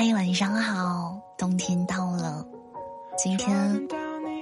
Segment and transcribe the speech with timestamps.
[0.00, 1.20] 嗨，晚上好！
[1.36, 2.46] 冬天到了，
[3.16, 3.52] 今天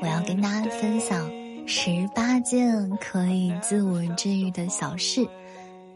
[0.02, 1.26] 我要跟大家分享
[1.66, 5.26] 十八件可以自我治愈的小事，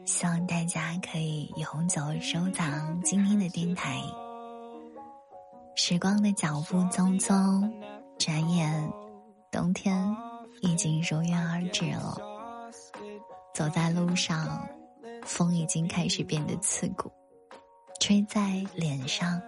[0.06, 4.00] 希望大家可以永久收藏今天的电台。
[5.76, 7.70] 时光的脚步匆匆，
[8.18, 8.90] 转眼
[9.50, 10.16] 冬天
[10.62, 12.16] 已经如约而至了。
[13.52, 14.66] 走在路上，
[15.22, 17.12] 风已经开始变得刺骨。
[18.00, 19.38] 吹在脸上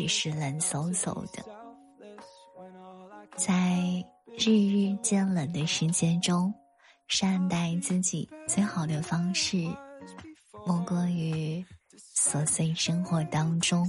[0.00, 1.44] 也是冷飕飕的，
[3.36, 3.76] 在
[4.38, 6.52] 日日渐冷的世界中，
[7.06, 9.68] 善待自己最好的方式，
[10.66, 11.62] 莫过于
[12.14, 13.86] 琐碎生活当中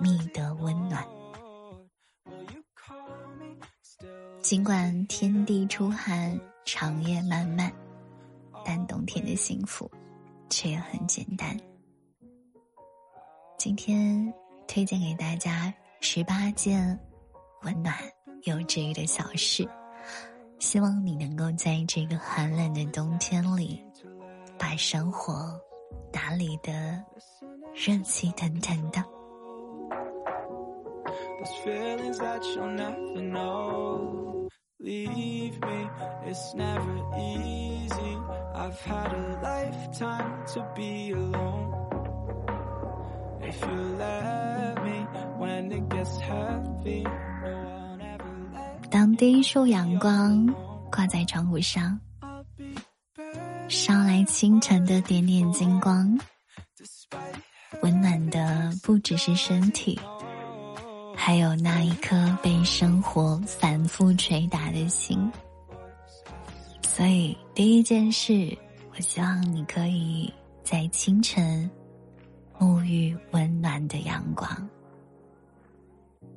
[0.00, 1.06] 觅得温暖。
[4.40, 7.70] 尽管天地初寒，长夜漫漫，
[8.64, 9.90] 但冬天的幸福
[10.48, 11.54] 却也很简单。
[13.58, 14.32] 今天
[14.66, 16.98] 推荐给大家十八件
[17.62, 17.94] 温暖
[18.42, 19.68] 又治愈的小事，
[20.58, 23.82] 希望你能够在这个寒冷的冬天里，
[24.58, 25.58] 把生活
[26.12, 27.02] 打理的
[27.74, 29.04] 热气腾腾的。
[48.90, 50.46] 当第一束阳光
[50.90, 51.98] 挂在窗户上，
[53.68, 56.18] 捎来清晨的点点金光，
[57.82, 59.98] 温暖的不只是身体，
[61.16, 65.30] 还有那一颗被生活反复捶打的心。
[66.82, 68.56] 所以，第一件事，
[68.94, 71.68] 我希望你可以在清晨。
[72.56, 74.48] 沐浴温暖的阳光。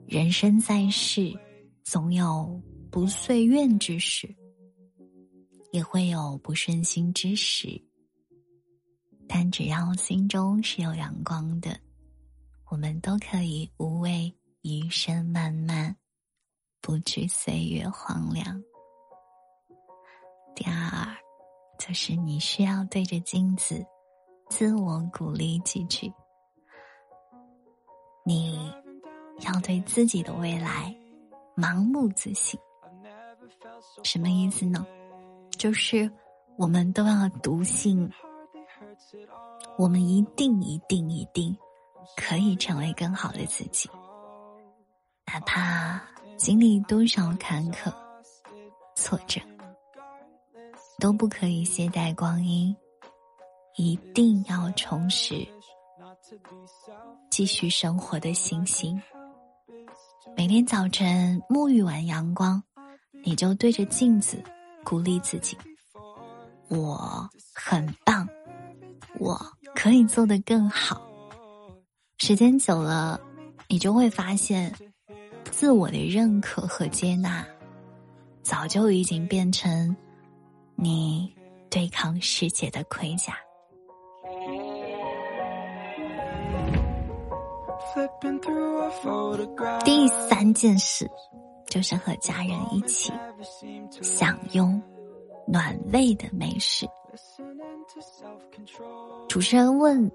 [0.07, 1.37] 人生在世，
[1.83, 4.33] 总有不遂愿之时，
[5.73, 7.67] 也会有不顺心之时。
[9.27, 11.77] 但只要心中是有阳光的，
[12.69, 15.93] 我们都可以无畏余生漫漫，
[16.79, 18.63] 不惧岁月荒凉。
[20.55, 21.13] 第二，
[21.77, 23.85] 就是你需要对着镜子。
[24.49, 26.09] 自我鼓励几句，
[28.25, 28.71] 你
[29.41, 30.95] 要对自己的未来
[31.55, 32.59] 盲目自信。
[34.03, 34.85] 什么意思呢？
[35.51, 36.09] 就是
[36.55, 38.09] 我们都要笃信，
[39.77, 41.55] 我们一定、一定、一定
[42.15, 43.89] 可以成为更好的自己，
[45.25, 46.01] 哪怕
[46.37, 47.93] 经历多少坎坷、
[48.95, 49.39] 挫折，
[50.99, 52.75] 都不可以懈怠光阴。
[53.75, 55.47] 一定要重拾
[57.29, 58.99] 继续生活的信心。
[60.35, 62.61] 每天早晨沐浴完阳光，
[63.23, 64.41] 你就对着镜子
[64.83, 65.57] 鼓励自己
[66.69, 68.27] ：“我很棒，
[69.19, 69.39] 我
[69.75, 71.01] 可以做得更好。”
[72.19, 73.19] 时间久了，
[73.67, 74.73] 你就会发现，
[75.51, 77.45] 自我的认可和接纳，
[78.41, 79.95] 早就已经变成
[80.75, 81.33] 你
[81.69, 83.37] 对抗世界的盔甲。
[89.83, 91.09] 第三件事，
[91.67, 93.11] 就是和家人一起
[94.01, 94.81] 享用
[95.47, 96.85] 暖胃的美食。
[99.27, 100.11] 主持人问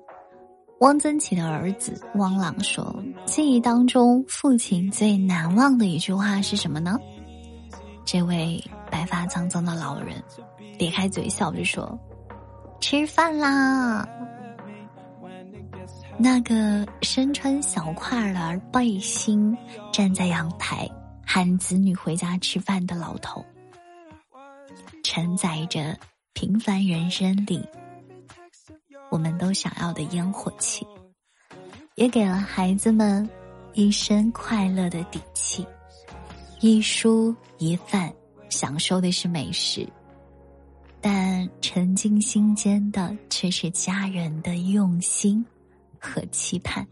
[0.79, 2.95] 汪曾祺的儿子汪朗说
[3.27, 6.99] ：“记忆当中，父亲最难忘的一句话是什么呢？”
[8.05, 10.23] 这位白发苍苍的老人
[10.79, 11.99] 咧开嘴笑着说
[12.81, 14.09] ：“吃饭啦。”
[16.19, 19.57] 那个身穿小块儿背心
[19.93, 20.89] 站在阳台
[21.27, 23.45] 喊子女回家吃饭的老头，
[25.03, 25.99] 承载着
[26.33, 27.67] 平凡人生里
[29.11, 30.87] 我们都想要的烟火气，
[31.97, 33.29] 也给了孩子们
[33.73, 35.67] 一生快乐的底气。
[36.61, 38.13] 一蔬一饭，
[38.49, 39.89] 享受的是美食，
[41.01, 45.45] 但沉浸心间的却是家人的用心。
[46.03, 46.85] 和期盼。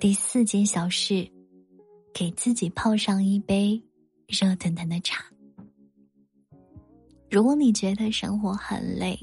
[0.00, 1.30] 第四件小事，
[2.12, 3.80] 给自己泡上一杯
[4.26, 5.24] 热腾腾的茶。
[7.30, 9.16] 如果你觉得生活很累，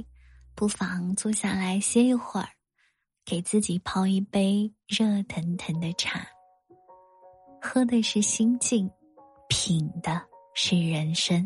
[0.55, 2.47] 不妨坐下来歇一会儿，
[3.25, 6.25] 给自己泡一杯热腾腾的茶。
[7.61, 8.89] 喝的是心境，
[9.49, 10.25] 品的
[10.55, 11.45] 是人生。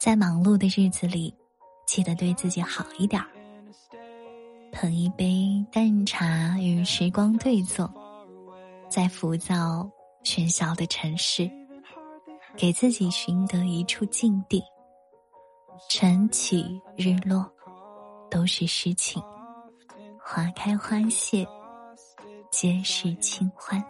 [0.00, 1.32] 在忙碌的日子里，
[1.86, 3.28] 记得对自己好一点儿。
[4.72, 7.88] 捧一杯淡茶，与时光对坐，
[8.88, 9.88] 在浮躁
[10.24, 11.48] 喧嚣的城市，
[12.56, 14.62] 给自己寻得一处静地。
[15.90, 17.46] 晨起日落，
[18.30, 19.22] 都是诗情；
[20.18, 21.46] 花开花谢，
[22.50, 23.84] 皆是清欢。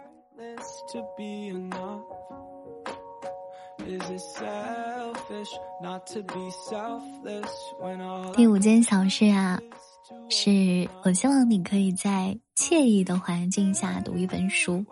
[8.35, 9.59] 第五件小事啊，
[10.29, 14.85] 是我希望你可以在惬意的环境下读一本书。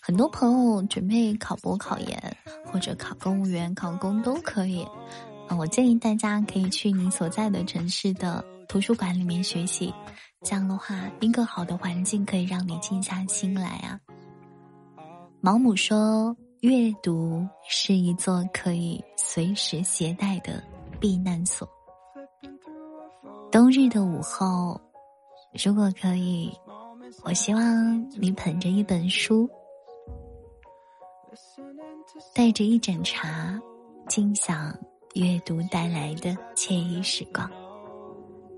[0.00, 4.86] 很多朋友准备考博、考研或者考公务员、考公都可以。
[5.56, 9.92] 我建议大家可以去你所在的城市的图书馆里面学习。
[10.42, 13.98] 这样的话，一个好的环境可以让你静下心来啊。
[15.40, 16.36] 毛姆说。
[16.62, 20.60] 阅读是一座可以随时携带的
[20.98, 21.68] 避难所。
[23.50, 24.78] 冬日的午后，
[25.64, 26.52] 如果可以，
[27.24, 29.48] 我希望你捧着一本书，
[32.34, 33.58] 带着一盏茶，
[34.06, 34.76] 静享
[35.14, 37.50] 阅读带来的惬意时光，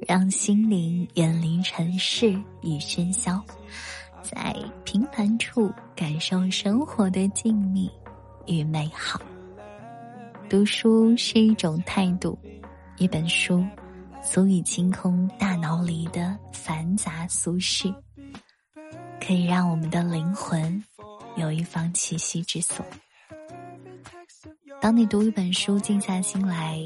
[0.08, 3.40] 让心灵远离尘世与喧嚣。
[4.22, 4.54] 在
[4.84, 7.88] 平凡处感受生活的静谧
[8.46, 9.20] 与美好。
[10.48, 12.36] 读书是一种态度，
[12.98, 13.64] 一本书
[14.22, 17.92] 足以清空大脑里的繁杂俗事，
[19.20, 20.82] 可以让我们的灵魂
[21.36, 22.84] 有一方栖息之所。
[24.80, 26.78] 当你读一本书，静下心来，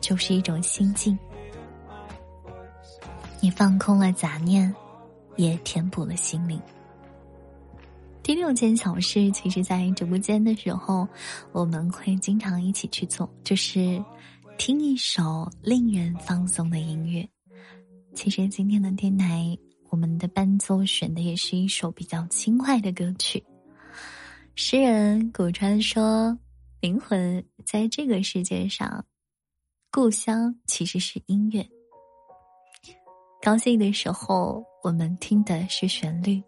[0.00, 1.18] 就是一种心境，
[3.40, 4.74] 你放空了杂念。
[5.36, 6.60] 也填补了心灵。
[8.24, 11.06] 第六件小事，其实，在直播间的时候，
[11.52, 14.04] 我们会经常一起去做，就是
[14.58, 17.26] 听一首令人放松的音乐。
[18.12, 19.56] 其实，今天的电台，
[19.88, 23.42] 我们的伴奏选的也是一首比较轻快的歌曲。
[24.56, 26.36] 诗人古川说
[26.82, 29.06] ：“灵魂在这个世界上，
[29.92, 31.66] 故乡其实是音乐。
[33.40, 36.40] 高兴的时候。”我们听的是旋律，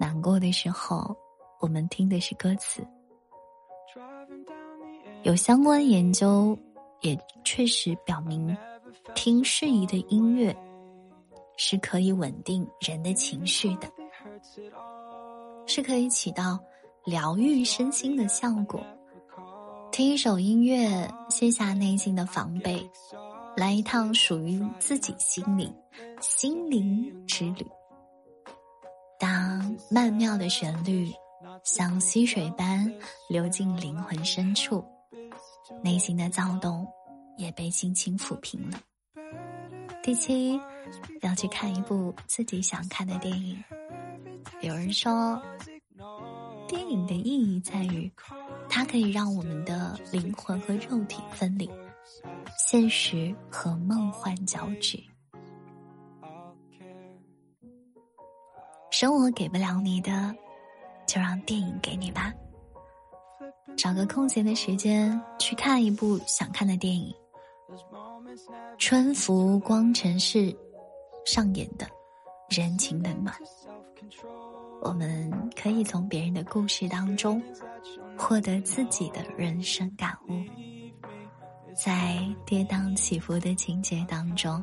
[0.00, 1.14] 难过的时候，
[1.60, 2.84] 我们听的是歌词。
[5.22, 6.58] 有相关研究
[7.04, 8.56] 也确实表明，
[9.14, 10.56] 听适宜的音乐
[11.56, 13.88] 是可以稳定人的情绪的，
[15.66, 16.58] 是可以起到
[17.04, 18.82] 疗愈身心的效果。
[19.92, 22.90] 听一首音乐，卸下内心的防备。
[23.56, 25.72] 来一趟属于自己心灵、
[26.20, 27.64] 心灵之旅。
[29.16, 31.12] 当曼妙的旋律
[31.62, 32.92] 像溪水般
[33.28, 34.84] 流进灵魂深处，
[35.82, 36.86] 内心的躁动
[37.36, 38.80] 也被轻轻抚平了。
[40.02, 40.60] 第七，
[41.22, 43.62] 要去看一部自己想看的电影。
[44.60, 45.40] 有人说，
[46.68, 48.12] 电影的意义在于，
[48.68, 51.70] 它可以让我们的灵魂和肉体分离。
[52.58, 55.02] 现实和梦幻交织，
[58.90, 60.34] 生活给不了你的，
[61.06, 62.32] 就让电影给你吧。
[63.76, 67.14] 找个空闲的时间去看一部想看的电影，
[68.78, 70.52] 《春浮光城市》
[71.26, 71.86] 上演的
[72.48, 73.34] 人情冷暖，
[74.82, 77.42] 我们可以从别人的故事当中
[78.16, 80.32] 获得自己的人生感悟。
[81.74, 84.62] 在跌宕起伏的情节当中，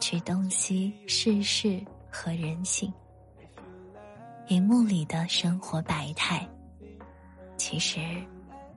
[0.00, 2.92] 去洞悉世事和人性。
[4.48, 6.46] 荧幕里的生活百态，
[7.58, 8.00] 其实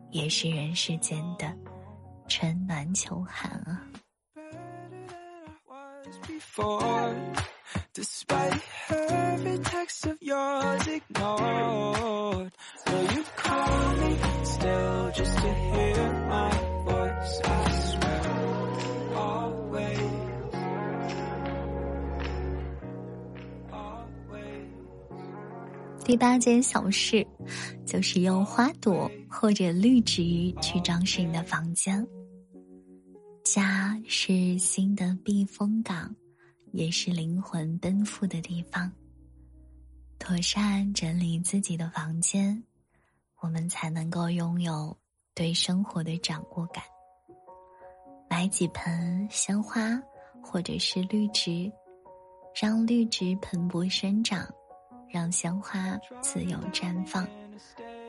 [0.09, 1.55] 也是人世间的
[2.27, 3.87] 春暖秋寒啊。
[26.11, 27.25] 第八件小事，
[27.85, 30.21] 就是用花朵或者绿植
[30.61, 32.05] 去装饰你的房间。
[33.45, 36.13] 家是心的避风港，
[36.73, 38.91] 也是灵魂奔赴的地方。
[40.19, 42.61] 妥善整理自己的房间，
[43.39, 44.93] 我们才能够拥有
[45.33, 46.83] 对生活的掌握感。
[48.29, 49.97] 买几盆鲜花
[50.43, 51.71] 或者是绿植，
[52.53, 54.45] 让绿植蓬勃生长。
[55.11, 57.27] 让鲜花自由绽放，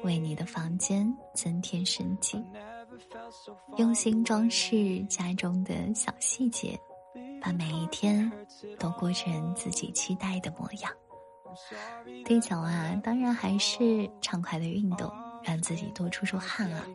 [0.05, 2.43] 为你的房间增添生机。
[3.77, 6.79] 用心装饰家中的小细节，
[7.41, 8.31] 把每一天
[8.79, 10.93] 都过成自己期待的模样。
[12.25, 15.11] 第九啊，当然还是畅快的运动，
[15.43, 16.87] 让自己多出出汗啊。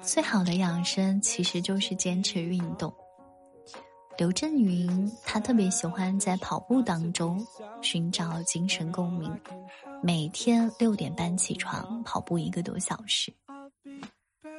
[0.00, 2.92] 最好的养生其实就是坚持运动。
[4.16, 7.44] 刘震云他特别喜欢在跑步当中
[7.82, 9.40] 寻找精神共鸣，
[10.02, 13.32] 每天六点半起床跑步一个多小时，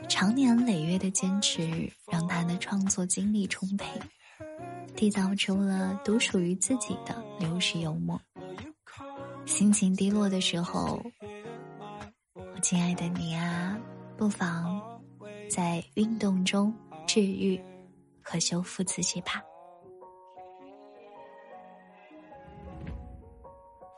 [0.10, 3.86] 长年累月的坚持让他的创作精力充沛，
[4.96, 8.20] 缔造出了独属于自己的流逝幽默。
[9.46, 11.02] 心情低落的时候，
[12.34, 13.80] 我亲爱的你啊，
[14.18, 14.82] 不妨
[15.50, 16.74] 在运动中
[17.08, 17.58] 治愈。
[18.26, 19.44] 和修复自己吧。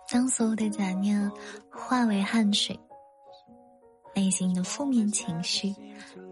[0.10, 1.32] 当所有的杂念
[1.72, 2.78] 化为汗水，
[4.16, 5.74] 内心的负面情绪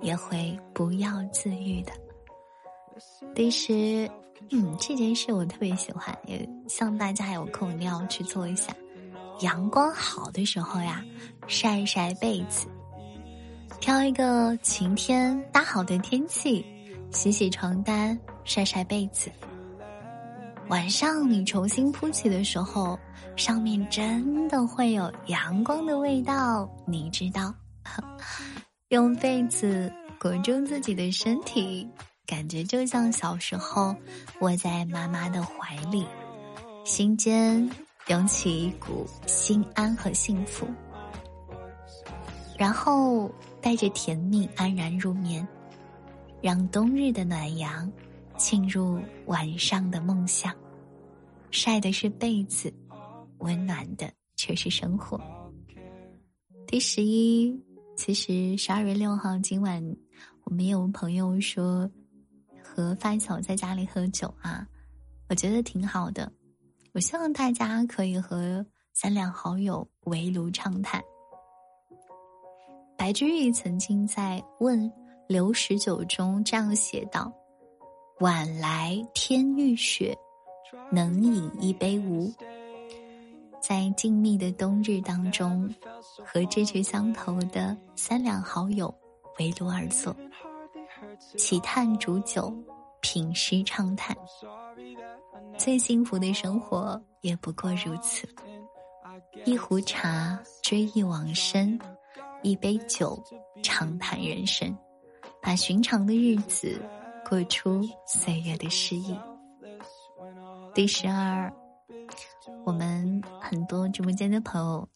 [0.02, 1.92] 也会不药自愈的。
[3.34, 4.10] 第十，
[4.50, 8.74] 嗯，这件事我特别喜欢，也希望大家有空一定要去做一下。
[9.42, 11.04] 阳光好的时候呀，
[11.48, 12.68] 晒一晒被子，
[13.82, 16.66] 挑一个晴天大好的天气。
[17.16, 19.32] 洗洗床单，晒晒被子。
[20.68, 23.00] 晚上你重新铺起的时候，
[23.38, 27.56] 上面真的会有阳光的味道，你知道？
[28.90, 31.88] 用被子裹住自己的身体，
[32.28, 33.96] 感觉就像小时候
[34.42, 36.06] 窝在妈妈的怀里，
[36.84, 37.68] 心间
[38.08, 40.68] 涌起一股心安和幸福，
[42.58, 43.32] 然后
[43.62, 45.48] 带着甜蜜安然入眠。
[46.46, 47.92] 让冬日的暖阳
[48.38, 50.56] 沁入晚上的梦想，
[51.50, 52.72] 晒的是被子，
[53.40, 55.20] 温暖的却是生活。
[56.68, 57.60] 第十一，
[57.98, 59.84] 其实十二月六号今晚，
[60.44, 61.90] 我们有朋友说
[62.62, 64.68] 和发小在家里喝酒啊，
[65.30, 66.32] 我觉得挺好的。
[66.94, 71.02] 我希望大家可以和三两好友围炉畅谈。
[72.96, 74.94] 白居易曾经在问。
[75.28, 77.32] 刘十九中这样写道
[78.22, 80.16] ：“晚来天欲雪，
[80.92, 82.32] 能饮一杯无？”
[83.60, 85.74] 在静谧的冬日当中，
[86.24, 88.94] 和志趣相投的三两好友
[89.40, 90.16] 围炉而坐，
[91.36, 92.54] 起炭煮酒，
[93.02, 94.16] 品诗畅谈。
[95.58, 98.28] 最幸福的生活也不过如此：
[99.44, 101.80] 一壶茶，追忆往生；
[102.44, 103.20] 一杯酒，
[103.64, 104.78] 畅谈人生。
[105.46, 106.82] 把寻常的日子
[107.24, 109.16] 过出岁月的诗意。
[110.74, 111.54] 第十二，
[112.66, 114.90] 我们很多直播间的朋友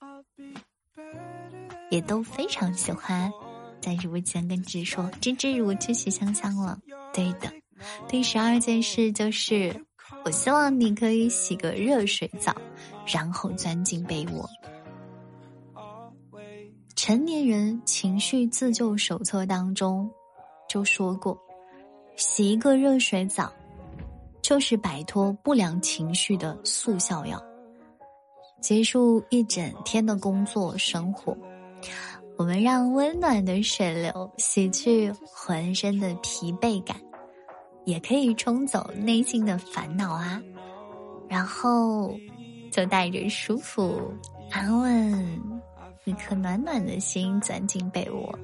[1.91, 3.31] 也都非常喜欢
[3.79, 6.79] 在直播间跟芝说：“芝芝，我去洗香香了。”
[7.13, 7.53] 对的，
[8.07, 9.85] 第十二件事就是，
[10.25, 12.55] 我希望你可以洗个热水澡，
[13.05, 14.49] 然后钻进被窝。
[16.95, 20.09] 成年人情绪自救手册当中。
[20.69, 21.37] 就说过，
[22.15, 23.51] 洗一个热水澡，
[24.41, 27.43] 就是摆脱不良情绪的速效药。
[28.61, 31.35] 结束一整天的工作生活，
[32.37, 36.95] 我们让温暖的水流洗去浑身的疲惫感，
[37.85, 40.41] 也可以冲走内心的烦恼啊。
[41.27, 42.13] 然后，
[42.71, 44.13] 就带着舒服、
[44.51, 45.41] 安稳、
[46.03, 48.37] 一颗暖暖的心钻进被窝，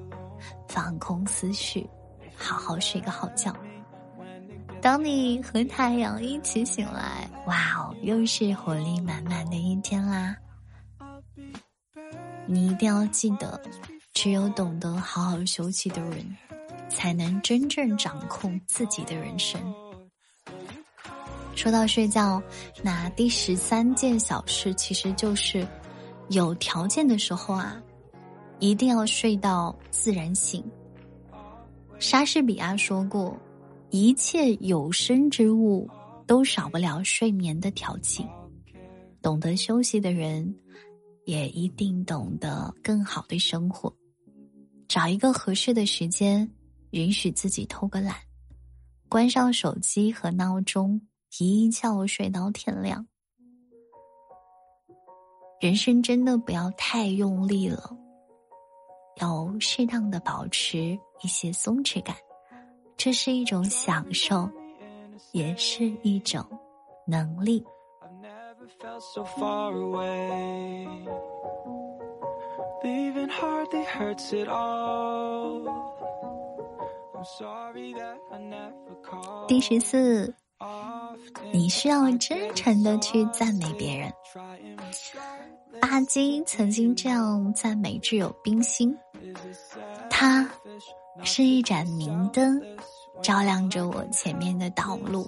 [0.68, 1.88] 放空思绪。
[2.36, 3.56] 好好睡个好觉。
[4.82, 10.36] 当你和太阳一起醒来，哇哦，又是活力满满的一天啦！
[12.46, 13.60] 你一定要记得，
[14.14, 16.38] 只有懂得好好休息的人，
[16.88, 19.60] 才能真正掌控自己的人生。
[21.56, 22.40] 说到睡觉，
[22.84, 25.66] 那第十三件小事，其实就是
[26.30, 27.82] 有条件的时候啊，
[28.60, 30.64] 一定要睡到自然醒。
[31.98, 33.36] 莎士比亚说过
[33.90, 35.90] ：“一切有生之物
[36.28, 38.26] 都少不了睡眠的调剂。
[39.22, 40.54] 懂得休息的人，
[41.26, 43.92] 也一定懂得更好的生活。
[44.88, 46.50] 找一个合适的时间，
[46.92, 48.16] 允许自己偷个懒，
[49.10, 51.02] 关上手机和闹钟，
[51.40, 53.08] 一觉睡到天亮。
[55.62, 57.98] 人生真的不要太用力了。”
[59.22, 62.16] 要适当的保持一些松弛感，
[62.96, 64.48] 这是一种享受，
[65.32, 66.46] 也是一种
[67.08, 67.66] 能力。
[79.48, 80.32] 第十四，
[81.52, 84.14] 你需要真诚的去赞美别人。
[85.82, 88.96] 巴金曾经这样赞美挚友冰心
[90.10, 90.48] ：“他
[91.24, 92.62] 是一盏明灯，
[93.22, 95.26] 照亮着我前面的道路。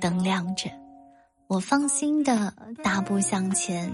[0.00, 0.70] 灯亮着，
[1.48, 3.90] 我放心的大步向前；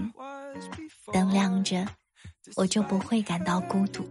[1.11, 1.85] 灯亮着，
[2.55, 4.03] 我就不会感到孤独。”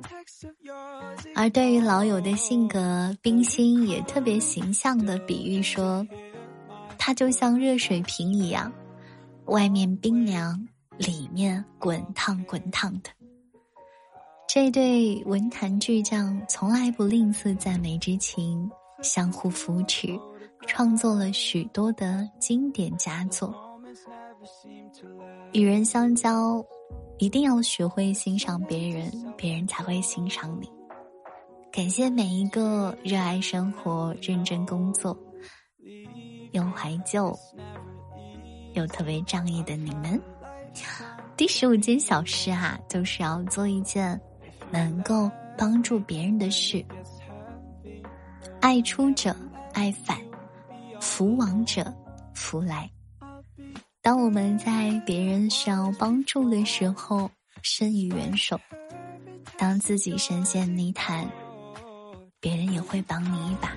[1.34, 6.06] 而对于老友的性格，冰心也特别形象的比喻说
[6.98, 8.72] ：“他就像热水瓶一样，
[9.46, 13.10] 外面冰凉。”里面滚烫滚烫的，
[14.48, 18.68] 这对文坛巨匠从来不吝啬赞美之情，
[19.02, 20.18] 相互扶持，
[20.66, 23.54] 创作了许多的经典佳作。
[25.52, 26.64] 与人相交，
[27.18, 30.66] 一定要学会欣赏别人，别人才会欣赏你。
[31.70, 35.14] 感谢每一个热爱生活、认真工作、
[36.52, 37.38] 又怀旧
[38.72, 40.18] 又特别仗义的你们。
[41.36, 44.18] 第十五件小事啊，就是要做一件
[44.70, 46.84] 能够帮助别人的事。
[48.60, 49.34] 爱出者
[49.72, 50.18] 爱返，
[51.00, 51.92] 福往者
[52.34, 52.90] 福来。
[54.02, 57.30] 当我们在别人需要帮助的时候
[57.62, 58.58] 伸以援手，
[59.56, 61.28] 当自己深陷泥潭，
[62.40, 63.76] 别人也会帮你一把。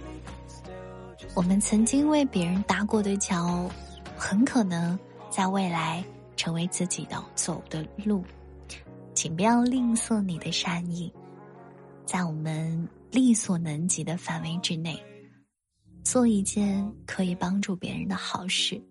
[1.36, 3.70] 我们曾经为别人搭过的桥，
[4.18, 4.98] 很可能
[5.30, 6.04] 在未来。
[6.38, 8.24] 成为自己的走的路，
[9.22, 11.14] 请不要吝啬你的善意，
[12.08, 15.00] 在我们力所能及的范围之内，
[16.04, 18.82] 做一件可以帮助别人的好事。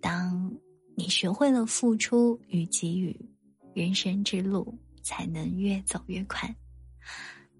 [0.00, 0.52] 当
[0.96, 3.16] 你学会了付出与给予，
[3.74, 6.52] 人生之路才能越走越宽。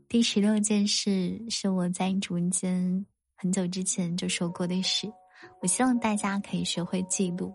[0.08, 3.06] 第十六件事是我在直播间
[3.36, 5.08] 很久之前就说过的事，
[5.62, 7.54] 我希望大家可以学会记录。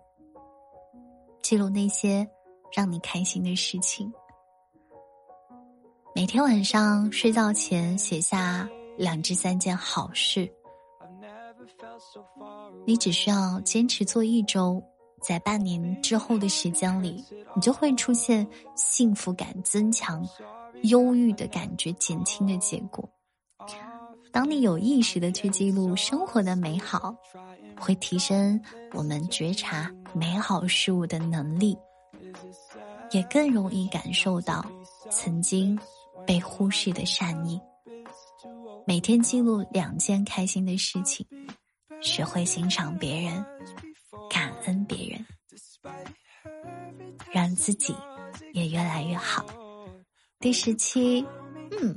[1.43, 2.25] 记录那些
[2.71, 4.11] 让你开心的事情。
[6.13, 10.51] 每天晚上睡觉前写下两至三件好事。
[12.85, 14.81] 你只需要坚持做一周，
[15.21, 17.23] 在半年之后的时间里，
[17.55, 20.25] 你就会出现幸福感增强、
[20.83, 23.07] 忧郁的感觉减轻的结果。
[24.31, 27.15] 当你有意识的去记录生活的美好，
[27.79, 28.61] 会提升
[28.93, 29.91] 我们觉察。
[30.13, 31.77] 美好事物的能力，
[33.11, 34.65] 也更容易感受到
[35.09, 35.77] 曾经
[36.25, 37.59] 被忽视的善意。
[38.85, 41.25] 每天记录两件开心的事情，
[42.01, 43.45] 学会欣赏别人，
[44.29, 45.25] 感恩别人，
[47.31, 47.95] 让自己
[48.53, 49.45] 也越来越好。
[50.39, 51.25] 第十七，
[51.71, 51.95] 嗯，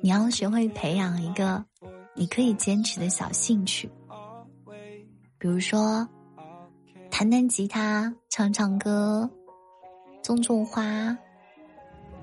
[0.00, 1.64] 你要学会培养一个
[2.14, 3.90] 你可以坚持的小兴趣，
[5.38, 6.08] 比如说。
[7.08, 9.30] 弹弹吉他，唱唱歌，
[10.26, 11.16] 种种花。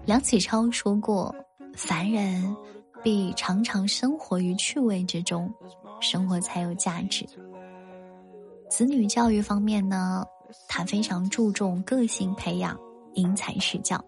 [0.05, 1.33] 梁启超说过
[1.73, 2.53] ：“凡人
[3.01, 5.49] 必常常生活于趣味之中，
[6.01, 7.25] 生活才有价值。”
[8.69, 10.25] 子女教育方面呢，
[10.67, 12.77] 他非常注重个性培养，
[13.13, 14.03] 因材施教，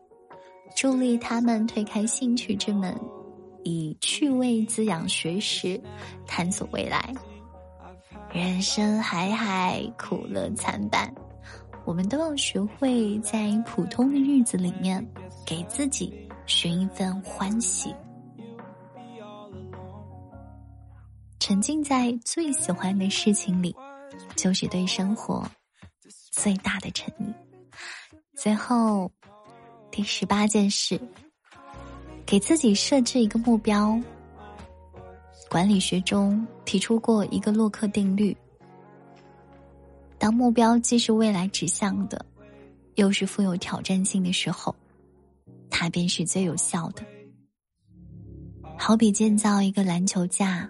[0.76, 3.00] 助力他们推开兴趣之门，
[3.64, 5.82] 以趣味滋养学识，
[6.28, 7.14] 探索未来。
[8.34, 11.16] 人生海海，苦乐参半，
[11.86, 15.06] 我们都要学会在普通的日子里面，
[15.46, 16.12] 给自己
[16.48, 17.94] 寻一份欢喜，
[21.40, 23.76] 沉浸在最喜欢的事情里，
[24.36, 25.48] 就是对生活
[26.32, 27.32] 最大的诚意。
[28.36, 29.10] 最后，
[29.92, 31.00] 第十八件事，
[32.26, 33.98] 给自己设置一个目标。
[35.50, 38.36] 管理学中提出过一个洛克定律：
[40.18, 42.26] 当目标既是未来指向的，
[42.96, 44.76] 又是富有挑战性的时候，
[45.70, 47.04] 它便是最有效的。
[48.78, 50.70] 好比建造一个篮球架，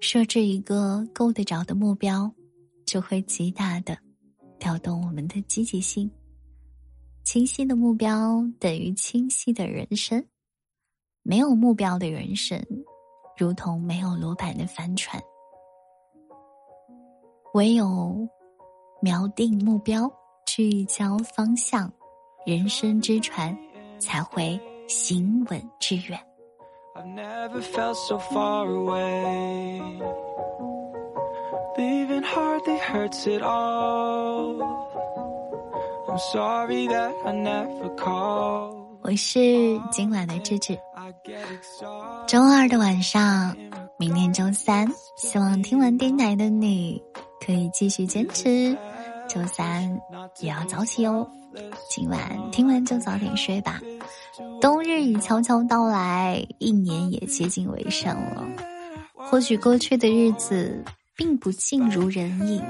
[0.00, 2.30] 设置一个够得着的目标，
[2.86, 3.96] 就会极大的
[4.58, 6.10] 调动我们的积极性。
[7.22, 10.24] 清晰的目标等于清晰的人生，
[11.22, 12.64] 没有目标的人生。
[13.36, 15.22] 如同没有罗盘的帆船，
[17.54, 18.28] 唯有
[19.02, 20.12] 瞄定目标、
[20.44, 21.90] 聚焦方向，
[22.44, 23.56] 人生之船
[23.98, 26.20] 才会行稳致远。
[39.02, 40.78] 我是今晚的智智。
[42.26, 43.56] 周二的晚上，
[43.98, 44.86] 明天周三，
[45.16, 47.00] 希望听完电台的你
[47.44, 48.76] 可以继续坚持。
[49.28, 49.98] 周三
[50.40, 51.26] 也要早起哦，
[51.88, 53.80] 今晚听完就早点睡吧。
[54.60, 58.46] 冬日已悄悄到来，一年也接近尾声了。
[59.14, 60.84] 或许过去的日子
[61.16, 62.60] 并不尽如人意，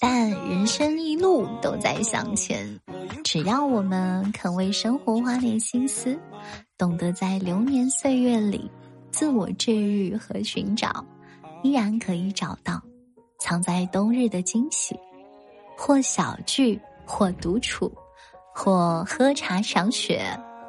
[0.00, 2.78] 但人生一路都在向前。
[3.24, 6.18] 只要我们肯为生活花点心思。
[6.82, 8.68] 懂得在流年岁月里
[9.12, 11.06] 自我治愈和寻找，
[11.62, 12.82] 依然可以找到
[13.38, 14.98] 藏在冬日的惊喜，
[15.76, 17.88] 或小聚，或独处，
[18.52, 20.24] 或喝茶赏雪，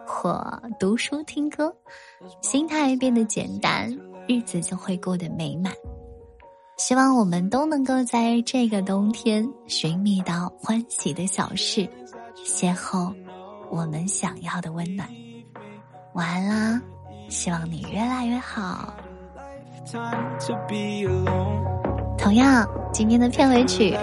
[0.05, 1.75] 或读书听歌，
[2.43, 3.89] 心态变得简单，
[4.27, 5.73] 日子就会过得美满。
[6.77, 11.89] 希望我们都能够在这个冬天寻觅到欢喜的小事，
[12.45, 13.11] 邂逅
[13.71, 15.09] 我们想要的温暖。
[16.13, 16.81] 晚安啦，
[17.29, 18.93] 希望你越来越好。
[22.17, 23.97] 同样，今天的片尾曲，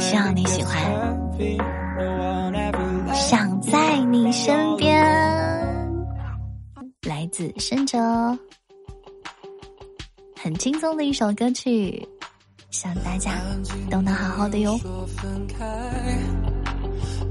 [0.00, 0.74] 希望你喜欢。
[3.14, 5.00] 想在你身边，
[7.06, 7.98] 来自深哲，
[10.36, 12.06] 很轻松的一首歌曲，
[12.70, 13.30] 希望大家
[13.88, 14.76] 都能好好的哟。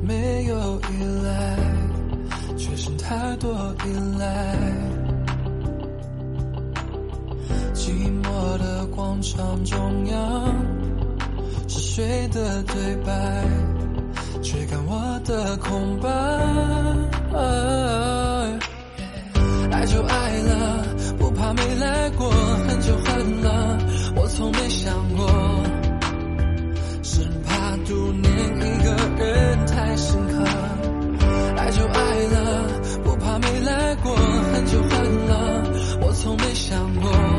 [0.02, 1.83] 没有依赖。
[2.64, 3.52] 却剩太多
[3.84, 4.56] 依赖，
[7.74, 7.92] 寂
[8.24, 10.56] 寞的广场中央
[11.68, 13.44] 是谁的对白，
[14.42, 16.08] 追赶我的空白。
[19.70, 20.86] 爱就爱了，
[21.20, 23.78] 不怕没来过，恨就恨了，
[24.16, 25.28] 我从没想过，
[27.04, 30.53] 生怕独念一个人太深刻。
[33.64, 35.64] 来过很久很了
[36.02, 37.33] 我从没想过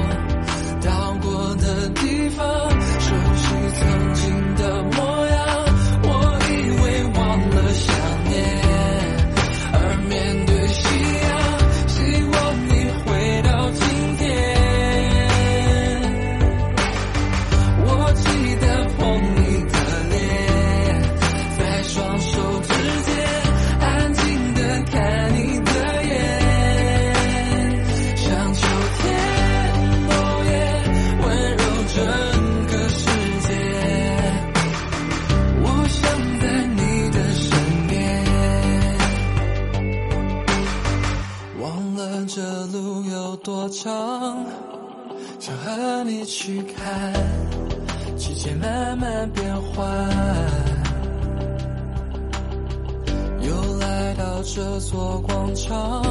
[54.75, 56.03] 这座广场，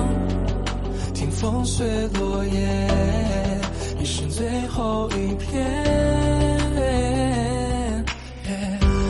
[1.14, 2.88] 听风随落叶，
[4.00, 5.62] 已是最后一片。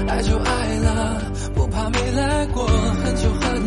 [0.07, 1.21] 爱就爱了，
[1.53, 3.62] 不怕没来过，恨就恨